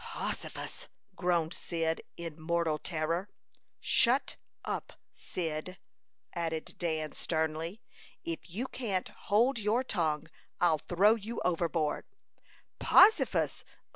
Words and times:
"Hossifus!" 0.15 0.87
groaned 1.15 1.53
Cyd, 1.53 2.01
in 2.17 2.41
mortal 2.41 2.79
terror. 2.79 3.29
"Shut 3.79 4.35
up, 4.65 4.93
Cyd," 5.13 5.77
added 6.33 6.73
Dan, 6.79 7.13
sternly. 7.13 7.83
"If 8.23 8.49
you 8.49 8.65
can't 8.65 9.09
hold 9.09 9.59
your 9.59 9.83
tongue, 9.83 10.27
I'll 10.59 10.79
throw 10.79 11.13
you 11.13 11.39
overboard!" 11.45 12.05
"Possifus! 12.79 13.59
Ugh! 13.67 13.89